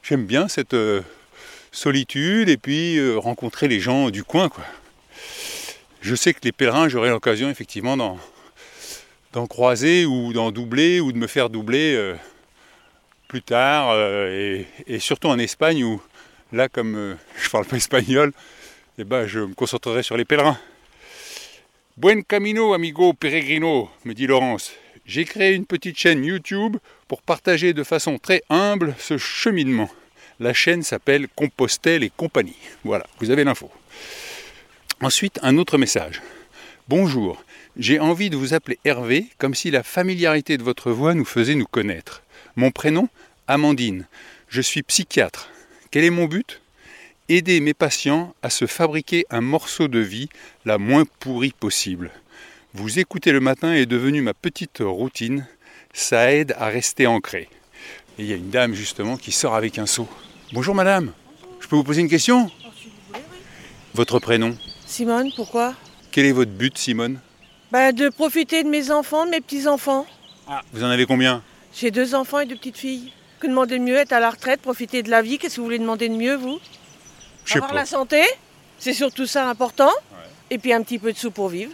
J'aime 0.02 0.26
bien 0.26 0.48
cette. 0.48 0.76
Solitude 1.72 2.50
et 2.50 2.58
puis 2.58 2.98
euh, 2.98 3.18
rencontrer 3.18 3.68
les 3.68 3.80
gens 3.80 4.10
du 4.10 4.24
coin. 4.24 4.50
Quoi. 4.50 4.66
Je 6.02 6.16
sais 6.16 6.34
que 6.34 6.40
les 6.44 6.52
pèlerins, 6.52 6.90
j'aurai 6.90 7.10
l'occasion 7.10 7.50
effectivement 7.50 7.98
d'en, 7.98 9.48
croiser 9.48 10.06
ou 10.06 10.34
d'en 10.34 10.52
doubler 10.52 11.00
ou 11.00 11.12
de 11.12 11.18
me 11.18 11.28
faire 11.28 11.50
doubler 11.50 11.96
euh, 11.96 12.16
plus 13.28 13.42
tard. 13.42 13.92
euh, 13.92 14.64
et, 14.88 15.00
surtout 15.00 15.30
en 15.30 15.40
Espagne 15.40 15.84
où 15.84 16.02
là, 16.52 16.68
comme 16.68 17.18
je 17.42 17.50
parle 17.50 17.66
pas 17.66 17.78
espagnol, 17.78 18.34
eh 18.98 19.04
ben, 19.06 19.26
je 19.26 19.40
me 19.40 19.54
concentrerai 19.54 20.04
sur 20.04 20.18
les 20.18 20.26
pèlerins. 20.26 20.60
Buen 21.98 22.24
camino, 22.24 22.74
amigo 22.74 23.14
peregrino, 23.14 23.90
me 24.06 24.14
dit 24.14 24.28
Laurence. 24.28 24.74
J'ai 25.06 25.26
créé 25.26 25.54
une 25.54 25.66
petite 25.66 25.98
chaîne 25.98 26.24
YouTube 26.24 26.78
pour 27.08 27.22
partager 27.22 27.74
de 27.74 27.84
façon 27.84 28.18
très 28.18 28.44
humble 28.50 28.96
ce 28.98 29.18
cheminement. 29.18 29.90
La 30.42 30.56
chaîne 30.56 30.82
s'appelle 30.82 31.28
Compostelle 31.28 32.02
et 32.02 32.10
compagnie. 32.10 32.58
Voilà, 32.84 33.06
vous 33.20 33.30
avez 33.30 33.44
l'info. 33.44 33.70
Ensuite, 35.00 35.38
un 35.44 35.60
autre 35.60 35.78
message. 35.78 36.24
Bonjour, 36.88 37.44
j'ai 37.78 38.00
envie 38.00 38.32
de 38.32 38.38
vous 38.38 38.56
appeler 38.56 38.80
Hervé, 38.84 39.28
comme 39.38 39.54
si 39.54 39.70
la 39.70 39.84
familiarité 39.84 40.58
de 40.58 40.64
votre 40.64 40.90
voix 40.90 41.14
nous 41.14 41.26
faisait 41.26 41.54
nous 41.54 41.68
connaître. 41.68 42.24
Mon 42.56 42.72
prénom 42.72 43.08
Amandine. 43.48 44.08
Je 44.50 44.62
suis 44.62 44.82
psychiatre. 44.82 45.52
Quel 45.92 46.06
est 46.06 46.10
mon 46.10 46.26
but? 46.26 46.60
Aider 47.30 47.60
mes 47.60 47.76
patients 47.76 48.34
à 48.42 48.50
se 48.50 48.66
fabriquer 48.66 49.28
un 49.30 49.42
morceau 49.42 49.88
de 49.88 50.00
vie 50.00 50.30
la 50.66 50.80
moins 50.80 51.06
pourrie 51.20 51.54
possible. 51.54 52.10
Vous 52.74 52.98
écouter 52.98 53.32
le 53.32 53.42
matin 53.42 53.76
est 53.76 53.86
devenu 53.86 54.24
ma 54.24 54.34
petite 54.34 54.80
routine. 54.80 55.46
Ça 55.94 56.34
aide 56.34 56.56
à 56.58 56.66
rester 56.70 57.06
ancré. 57.06 57.48
Et 58.18 58.24
il 58.24 58.26
y 58.26 58.34
a 58.34 58.38
une 58.38 58.50
dame 58.50 58.74
justement 58.74 59.18
qui 59.18 59.32
sort 59.32 59.54
avec 59.54 59.78
un 59.78 59.86
seau. 59.86 60.10
Bonjour 60.54 60.76
madame, 60.76 61.14
je 61.62 61.68
peux 61.70 61.78
vous 61.78 61.84
poser 61.86 62.02
une 62.02 62.10
question 62.10 62.52
Votre 63.94 64.20
prénom 64.20 64.54
Simone, 64.86 65.32
pourquoi 65.34 65.76
Quel 66.12 66.26
est 66.26 66.34
votre 66.34 66.52
but 66.52 66.78
Simone 66.78 67.22
bah, 67.72 67.94
De 67.94 68.10
profiter 68.10 68.62
de 68.66 68.68
mes 68.68 68.92
enfants, 68.92 69.26
de 69.26 69.32
mes 69.32 69.40
petits-enfants. 69.40 70.06
Ah, 70.50 70.62
vous 70.74 70.84
en 70.84 70.88
avez 70.90 71.06
combien 71.06 71.42
J'ai 71.74 71.90
deux 71.90 72.16
enfants 72.16 72.42
et 72.42 72.46
deux 72.46 72.58
petites 72.58 72.76
filles. 72.76 73.14
Que 73.40 73.48
demander 73.48 73.80
de 73.80 73.84
mieux 73.84 73.96
Être 73.96 74.12
à 74.12 74.20
la 74.20 74.30
retraite, 74.30 74.62
profiter 74.62 75.04
de 75.04 75.10
la 75.10 75.22
vie. 75.22 75.38
Qu'est-ce 75.38 75.56
que 75.56 75.62
vous 75.62 75.68
voulez 75.68 75.80
demander 75.80 76.10
de 76.10 76.16
mieux, 76.16 76.36
vous 76.36 76.60
Avoir 77.52 77.70
pas. 77.70 77.76
la 77.78 77.86
santé, 77.86 78.22
c'est 78.78 78.94
surtout 78.94 79.26
ça 79.26 79.50
important. 79.50 79.92
Et 80.50 80.58
puis 80.58 80.74
un 80.74 80.84
petit 80.84 81.00
peu 81.00 81.14
de 81.14 81.18
sous 81.18 81.32
pour 81.32 81.48
vivre. 81.48 81.72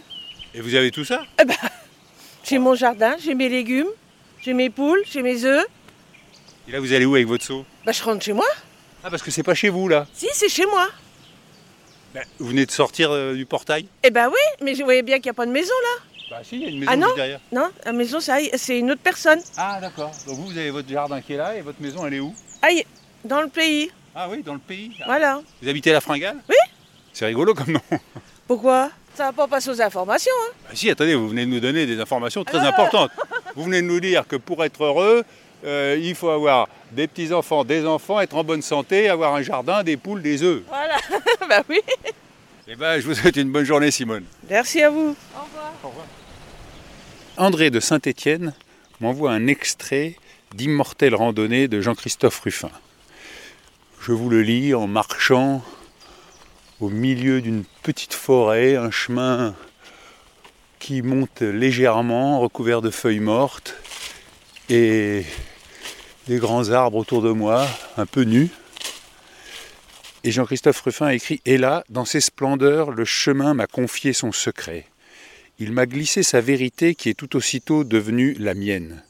Et 0.54 0.60
vous 0.60 0.76
avez 0.76 0.92
tout 0.92 1.04
ça 1.04 1.24
J'ai 2.44 2.58
mon 2.58 2.76
jardin, 2.76 3.16
j'ai 3.18 3.34
mes 3.34 3.48
légumes, 3.48 3.88
j'ai 4.40 4.54
mes 4.54 4.70
poules, 4.70 5.02
j'ai 5.10 5.22
mes 5.22 5.44
œufs. 5.44 5.66
Et 6.68 6.72
là 6.72 6.78
vous 6.78 6.92
allez 6.92 7.06
où 7.06 7.16
avec 7.16 7.26
votre 7.26 7.44
seau 7.44 7.64
Bah, 7.84 7.90
je 7.90 8.04
rentre 8.04 8.24
chez 8.24 8.32
moi. 8.32 8.46
Ah 9.04 9.10
parce 9.10 9.22
que 9.22 9.30
c'est 9.30 9.42
pas 9.42 9.54
chez 9.54 9.68
vous 9.68 9.88
là. 9.88 10.06
Si, 10.12 10.26
c'est 10.32 10.48
chez 10.48 10.66
moi. 10.66 10.88
Ben, 12.14 12.24
vous 12.38 12.48
venez 12.48 12.66
de 12.66 12.70
sortir 12.70 13.10
euh, 13.12 13.34
du 13.34 13.46
portail 13.46 13.86
Eh 14.02 14.10
ben 14.10 14.28
oui, 14.28 14.64
mais 14.64 14.74
je 14.74 14.82
voyais 14.82 15.02
bien 15.02 15.16
qu'il 15.16 15.26
n'y 15.26 15.30
a 15.30 15.34
pas 15.34 15.46
de 15.46 15.52
maison 15.52 15.74
là. 15.82 16.04
Bah 16.30 16.36
si, 16.42 16.56
il 16.56 16.62
y 16.62 16.66
a 16.66 16.68
une 16.68 16.78
maison 16.80 16.90
Ah 16.92 16.96
non 16.96 17.06
juste 17.06 17.16
derrière. 17.16 17.40
Non, 17.52 17.70
la 17.84 17.92
maison, 17.92 18.20
ça, 18.20 18.36
c'est 18.56 18.78
une 18.78 18.90
autre 18.90 19.00
personne. 19.02 19.40
Ah 19.56 19.78
d'accord. 19.80 20.10
Donc 20.26 20.36
vous, 20.36 20.46
vous 20.46 20.58
avez 20.58 20.70
votre 20.70 20.88
jardin 20.88 21.20
qui 21.20 21.34
est 21.34 21.36
là 21.36 21.56
et 21.56 21.60
votre 21.60 21.80
maison 21.80 22.06
elle 22.06 22.14
est 22.14 22.20
où? 22.20 22.34
Aïe, 22.62 22.84
dans 23.24 23.40
le 23.40 23.48
pays. 23.48 23.90
Ah 24.14 24.28
oui, 24.28 24.42
dans 24.42 24.54
le 24.54 24.58
pays. 24.58 24.92
Ah. 25.00 25.04
Voilà. 25.06 25.40
Vous 25.62 25.68
habitez 25.68 25.90
à 25.90 25.94
la 25.94 26.00
Fringale? 26.00 26.36
Oui. 26.48 26.56
C'est 27.12 27.26
rigolo 27.26 27.54
comme 27.54 27.72
nom. 27.72 27.80
Pourquoi? 28.46 28.90
Ça 29.14 29.24
va 29.24 29.32
pas 29.32 29.48
passer 29.48 29.70
aux 29.70 29.82
informations. 29.82 30.32
Hein. 30.48 30.52
Ah 30.70 30.74
si, 30.74 30.90
attendez, 30.90 31.14
vous 31.14 31.28
venez 31.28 31.44
de 31.44 31.50
nous 31.50 31.60
donner 31.60 31.86
des 31.86 32.00
informations 32.00 32.44
très 32.44 32.58
importantes. 32.58 33.10
Vous 33.56 33.64
venez 33.64 33.82
de 33.82 33.86
nous 33.86 34.00
dire 34.00 34.26
que 34.26 34.36
pour 34.36 34.64
être 34.64 34.84
heureux, 34.84 35.24
euh, 35.64 35.98
il 36.00 36.14
faut 36.14 36.30
avoir 36.30 36.68
des 36.92 37.06
petits-enfants, 37.06 37.64
des 37.64 37.84
enfants, 37.84 38.20
être 38.20 38.36
en 38.36 38.44
bonne 38.44 38.62
santé, 38.62 39.08
avoir 39.08 39.34
un 39.34 39.42
jardin, 39.42 39.82
des 39.82 39.96
poules, 39.96 40.22
des 40.22 40.42
œufs. 40.42 40.62
Voilà. 40.68 40.96
bah 41.48 41.62
oui. 41.68 41.80
Eh 42.68 42.76
ben, 42.76 43.00
je 43.00 43.06
vous 43.06 43.14
souhaite 43.14 43.36
une 43.36 43.50
bonne 43.50 43.64
journée, 43.64 43.90
Simone. 43.90 44.24
Merci 44.48 44.82
à 44.82 44.90
vous. 44.90 45.16
André 47.36 47.70
de 47.70 47.80
Saint-Étienne 47.80 48.54
m'envoie 49.00 49.32
un 49.32 49.46
extrait 49.46 50.16
d'Immortelle 50.54 51.14
randonnée 51.14 51.68
de 51.68 51.80
Jean-Christophe 51.80 52.40
Ruffin. 52.40 52.70
Je 54.00 54.12
vous 54.12 54.28
le 54.28 54.42
lis 54.42 54.74
en 54.74 54.86
marchant 54.86 55.62
au 56.80 56.88
milieu 56.88 57.40
d'une 57.40 57.64
petite 57.82 58.14
forêt, 58.14 58.76
un 58.76 58.90
chemin 58.90 59.54
qui 60.78 61.02
monte 61.02 61.42
légèrement, 61.42 62.40
recouvert 62.40 62.82
de 62.82 62.90
feuilles 62.90 63.20
mortes, 63.20 63.74
et 64.68 65.24
des 66.28 66.36
grands 66.36 66.68
arbres 66.70 66.98
autour 66.98 67.22
de 67.22 67.30
moi, 67.30 67.66
un 67.96 68.04
peu 68.04 68.22
nus. 68.22 68.50
Et 70.24 70.30
Jean-Christophe 70.30 70.82
Ruffin 70.82 71.06
a 71.06 71.14
écrit 71.14 71.40
Et 71.46 71.56
là, 71.56 71.84
dans 71.88 72.04
ses 72.04 72.20
splendeurs, 72.20 72.90
le 72.90 73.06
chemin 73.06 73.54
m'a 73.54 73.66
confié 73.66 74.12
son 74.12 74.30
secret. 74.30 74.84
Il 75.58 75.72
m'a 75.72 75.86
glissé 75.86 76.22
sa 76.22 76.42
vérité 76.42 76.94
qui 76.94 77.08
est 77.08 77.14
tout 77.14 77.34
aussitôt 77.34 77.82
devenue 77.82 78.34
la 78.38 78.52
mienne. 78.52 79.02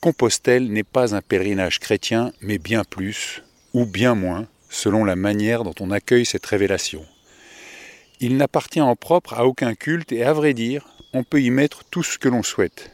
Compostelle 0.00 0.70
n'est 0.72 0.82
pas 0.82 1.14
un 1.14 1.22
pèlerinage 1.22 1.78
chrétien, 1.78 2.32
mais 2.40 2.58
bien 2.58 2.82
plus, 2.82 3.42
ou 3.72 3.86
bien 3.86 4.16
moins, 4.16 4.48
selon 4.68 5.04
la 5.04 5.16
manière 5.16 5.62
dont 5.62 5.74
on 5.78 5.92
accueille 5.92 6.26
cette 6.26 6.46
révélation. 6.46 7.06
Il 8.18 8.36
n'appartient 8.36 8.80
en 8.80 8.96
propre 8.96 9.34
à 9.34 9.46
aucun 9.46 9.74
culte 9.74 10.10
et 10.10 10.24
à 10.24 10.32
vrai 10.32 10.52
dire, 10.52 10.88
on 11.12 11.22
peut 11.22 11.40
y 11.40 11.50
mettre 11.50 11.84
tout 11.84 12.02
ce 12.02 12.18
que 12.18 12.28
l'on 12.28 12.42
souhaite. 12.42 12.90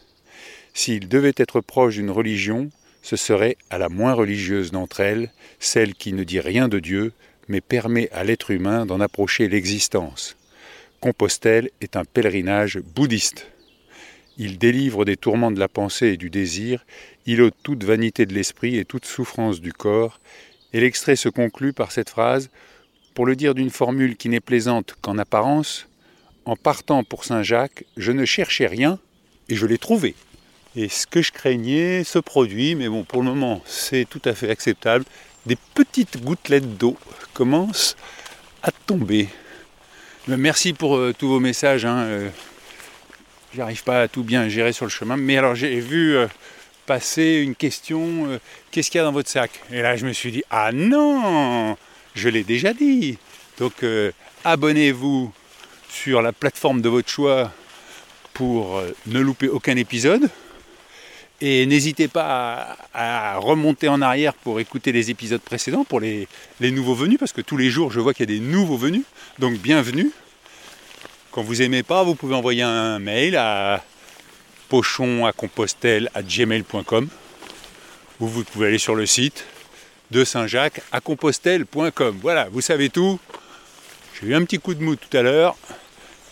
S'il 0.74 1.08
devait 1.08 1.34
être 1.36 1.60
proche 1.60 1.94
d'une 1.94 2.10
religion, 2.10 2.70
ce 3.02 3.16
serait 3.16 3.56
à 3.70 3.78
la 3.78 3.88
moins 3.88 4.12
religieuse 4.12 4.70
d'entre 4.70 5.00
elles, 5.00 5.30
celle 5.58 5.94
qui 5.94 6.12
ne 6.12 6.24
dit 6.24 6.40
rien 6.40 6.68
de 6.68 6.78
Dieu, 6.78 7.12
mais 7.48 7.60
permet 7.60 8.08
à 8.10 8.24
l'être 8.24 8.50
humain 8.50 8.86
d'en 8.86 9.00
approcher 9.00 9.48
l'existence. 9.48 10.36
Compostelle 11.00 11.70
est 11.80 11.96
un 11.96 12.04
pèlerinage 12.04 12.78
bouddhiste. 12.78 13.46
Il 14.38 14.58
délivre 14.58 15.04
des 15.04 15.16
tourments 15.16 15.50
de 15.50 15.58
la 15.58 15.68
pensée 15.68 16.08
et 16.08 16.16
du 16.16 16.30
désir, 16.30 16.84
il 17.26 17.42
ôte 17.42 17.54
toute 17.62 17.84
vanité 17.84 18.26
de 18.26 18.34
l'esprit 18.34 18.76
et 18.76 18.84
toute 18.84 19.04
souffrance 19.04 19.60
du 19.60 19.72
corps, 19.72 20.20
et 20.72 20.80
l'extrait 20.80 21.16
se 21.16 21.28
conclut 21.28 21.72
par 21.72 21.92
cette 21.92 22.10
phrase 22.10 22.50
Pour 23.14 23.26
le 23.26 23.34
dire 23.34 23.54
d'une 23.54 23.70
formule 23.70 24.16
qui 24.16 24.28
n'est 24.28 24.40
plaisante 24.40 24.94
qu'en 25.00 25.18
apparence, 25.18 25.88
en 26.44 26.56
partant 26.56 27.04
pour 27.04 27.24
Saint-Jacques, 27.24 27.84
je 27.96 28.12
ne 28.12 28.24
cherchais 28.24 28.66
rien 28.66 28.98
et 29.48 29.56
je 29.56 29.66
l'ai 29.66 29.78
trouvé. 29.78 30.14
Et 30.76 30.88
ce 30.88 31.06
que 31.06 31.20
je 31.20 31.32
craignais 31.32 32.04
se 32.04 32.18
produit, 32.20 32.74
mais 32.76 32.88
bon, 32.88 33.02
pour 33.02 33.22
le 33.22 33.28
moment, 33.28 33.60
c'est 33.66 34.06
tout 34.08 34.22
à 34.24 34.34
fait 34.34 34.50
acceptable. 34.50 35.04
Des 35.46 35.56
petites 35.74 36.22
gouttelettes 36.22 36.76
d'eau 36.76 36.96
commencent 37.34 37.96
à 38.62 38.70
tomber. 38.70 39.28
Mais 40.28 40.36
Merci 40.36 40.72
pour 40.72 40.96
euh, 40.96 41.12
tous 41.16 41.28
vos 41.28 41.40
messages. 41.40 41.84
hein, 41.84 41.98
euh, 42.04 42.28
J'arrive 43.54 43.82
pas 43.82 44.02
à 44.02 44.08
tout 44.08 44.22
bien 44.22 44.48
gérer 44.48 44.72
sur 44.72 44.84
le 44.84 44.90
chemin. 44.90 45.16
Mais 45.16 45.36
alors, 45.36 45.56
j'ai 45.56 45.80
vu 45.80 46.14
euh, 46.14 46.28
passer 46.86 47.40
une 47.42 47.56
question 47.56 48.38
qu'est-ce 48.70 48.90
qu'il 48.92 48.98
y 48.98 49.02
a 49.02 49.04
dans 49.04 49.12
votre 49.12 49.28
sac? 49.28 49.50
Et 49.72 49.82
là, 49.82 49.96
je 49.96 50.06
me 50.06 50.12
suis 50.12 50.30
dit 50.30 50.44
ah 50.50 50.70
non 50.72 51.76
Je 52.14 52.28
l'ai 52.28 52.44
déjà 52.44 52.72
dit. 52.72 53.18
Donc, 53.58 53.84
abonnez-vous 54.44 55.32
sur 55.90 56.22
la 56.22 56.32
plateforme 56.32 56.80
de 56.80 56.88
votre 56.88 57.08
choix 57.08 57.52
pour 58.34 58.82
ne 59.06 59.20
louper 59.20 59.48
aucun 59.48 59.76
épisode. 59.76 60.30
Et 61.42 61.64
n'hésitez 61.64 62.06
pas 62.06 62.76
à, 62.92 63.38
remonter 63.38 63.88
en 63.88 64.02
arrière 64.02 64.34
pour 64.34 64.60
écouter 64.60 64.92
les 64.92 65.10
épisodes 65.10 65.40
précédents, 65.40 65.84
pour 65.84 66.00
les, 66.00 66.28
les 66.60 66.70
nouveaux 66.70 66.94
venus, 66.94 67.18
parce 67.18 67.32
que 67.32 67.40
tous 67.40 67.56
les 67.56 67.70
jours 67.70 67.90
je 67.90 68.00
vois 68.00 68.12
qu'il 68.12 68.28
y 68.28 68.32
a 68.34 68.38
des 68.38 68.44
nouveaux 68.44 68.76
venus. 68.76 69.04
Donc 69.38 69.54
bienvenue. 69.58 70.10
Quand 71.30 71.42
vous 71.42 71.62
aimez 71.62 71.82
pas, 71.82 72.02
vous 72.02 72.14
pouvez 72.14 72.34
envoyer 72.34 72.62
un 72.62 72.98
mail 72.98 73.36
à 73.36 73.82
pochon 74.68 75.26
à 75.26 75.32
compostelle 75.32 76.10
à 76.14 76.22
gmail.com 76.22 77.08
ou 78.20 78.26
vous 78.26 78.44
pouvez 78.44 78.68
aller 78.68 78.78
sur 78.78 78.94
le 78.94 79.06
site 79.06 79.44
de 80.10 80.24
Saint-Jacques 80.24 80.82
à 80.92 81.00
compostelle.com. 81.00 82.18
Voilà, 82.20 82.48
vous 82.50 82.60
savez 82.60 82.90
tout. 82.90 83.18
J'ai 84.14 84.28
eu 84.28 84.34
un 84.34 84.44
petit 84.44 84.58
coup 84.58 84.74
de 84.74 84.82
mou 84.82 84.96
tout 84.96 85.16
à 85.16 85.22
l'heure, 85.22 85.56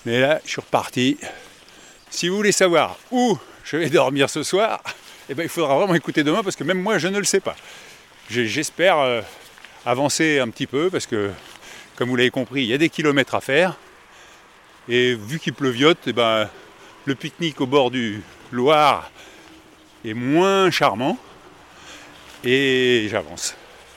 mais 0.04 0.20
là 0.20 0.40
je 0.44 0.50
suis 0.50 0.60
reparti. 0.60 1.16
Si 2.10 2.28
vous 2.28 2.36
voulez 2.36 2.52
savoir 2.52 2.98
où 3.10 3.38
je 3.70 3.76
vais 3.76 3.90
dormir 3.90 4.30
ce 4.30 4.42
soir, 4.42 4.82
eh 5.28 5.34
ben, 5.34 5.42
il 5.42 5.48
faudra 5.48 5.76
vraiment 5.76 5.94
écouter 5.94 6.22
demain 6.24 6.42
parce 6.42 6.56
que 6.56 6.64
même 6.64 6.80
moi 6.80 6.96
je 6.98 7.08
ne 7.08 7.18
le 7.18 7.24
sais 7.24 7.40
pas. 7.40 7.56
J'espère 8.30 8.98
euh, 8.98 9.20
avancer 9.84 10.38
un 10.38 10.48
petit 10.48 10.66
peu 10.66 10.88
parce 10.90 11.06
que, 11.06 11.30
comme 11.96 12.08
vous 12.08 12.16
l'avez 12.16 12.30
compris, 12.30 12.62
il 12.62 12.68
y 12.68 12.74
a 12.74 12.78
des 12.78 12.88
kilomètres 12.88 13.34
à 13.34 13.40
faire. 13.40 13.76
Et 14.88 15.14
vu 15.14 15.38
qu'il 15.38 15.52
pleuviote, 15.52 15.98
eh 16.06 16.12
ben, 16.14 16.48
le 17.04 17.14
pique-nique 17.14 17.60
au 17.60 17.66
bord 17.66 17.90
du 17.90 18.22
Loire 18.52 19.10
est 20.04 20.14
moins 20.14 20.70
charmant. 20.70 21.18
Et 22.44 23.08
j'avance. 23.10 23.54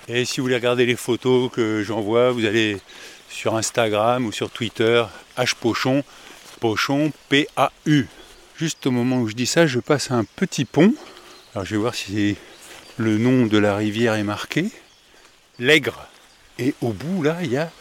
Et 0.10 0.26
si 0.26 0.42
vous 0.42 0.46
voulez 0.46 0.56
regarder 0.56 0.86
les 0.86 0.98
photos 0.98 1.50
que 1.50 1.84
j'envoie, 1.84 2.32
vous 2.32 2.44
allez 2.44 2.78
sur 3.30 3.56
Instagram 3.56 4.26
ou 4.26 4.34
sur 4.34 4.50
Twitter, 4.50 5.06
hpochon, 5.38 6.04
pochon, 6.60 7.14
P-A-U. 7.30 8.08
Juste 8.62 8.86
au 8.86 8.92
moment 8.92 9.18
où 9.22 9.28
je 9.28 9.34
dis 9.34 9.48
ça, 9.48 9.66
je 9.66 9.80
passe 9.80 10.12
un 10.12 10.24
petit 10.24 10.66
pont. 10.66 10.94
Alors 11.56 11.66
je 11.66 11.72
vais 11.72 11.82
voir 11.82 11.96
si 11.96 12.36
le 12.98 13.18
nom 13.18 13.48
de 13.48 13.58
la 13.58 13.76
rivière 13.76 14.14
est 14.14 14.24
marqué. 14.24 14.70
L'Aigre. 15.58 16.08
Et 16.60 16.76
au 16.80 16.90
bout, 16.90 17.24
là, 17.24 17.40
il 17.42 17.52
y 17.52 17.58
a 17.58 17.72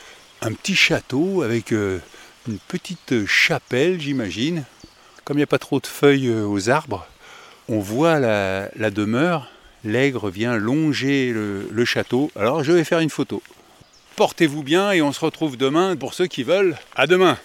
un 0.40 0.54
petit 0.54 0.74
château 0.74 1.42
avec 1.42 1.72
euh, 1.72 1.98
une 2.48 2.56
petite 2.56 3.26
chapelle, 3.26 4.00
j'imagine. 4.00 4.64
Comme 5.26 5.36
il 5.36 5.40
n'y 5.40 5.44
a 5.44 5.48
pas 5.48 5.58
trop 5.58 5.80
de 5.80 5.86
feuilles 5.86 6.28
euh, 6.28 6.46
aux 6.46 6.70
arbres, 6.70 7.06
on 7.68 7.80
voit 7.80 8.18
la, 8.18 8.70
la 8.74 8.90
demeure. 8.90 9.50
L'aigre 9.84 10.30
vient 10.30 10.56
longer 10.56 11.30
le, 11.30 11.68
le 11.70 11.84
château. 11.84 12.30
Alors 12.36 12.64
je 12.64 12.72
vais 12.72 12.84
faire 12.84 13.00
une 13.00 13.10
photo. 13.10 13.42
Portez-vous 14.16 14.62
bien 14.62 14.92
et 14.92 15.02
on 15.02 15.12
se 15.12 15.20
retrouve 15.20 15.58
demain 15.58 15.94
pour 15.94 16.14
ceux 16.14 16.26
qui 16.26 16.42
veulent. 16.42 16.78
À 16.96 17.06
demain 17.06 17.36